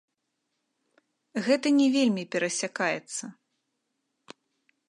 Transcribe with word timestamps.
Гэта 1.47 1.67
не 1.79 1.87
вельмі 1.97 2.23
перасякаецца. 2.37 3.25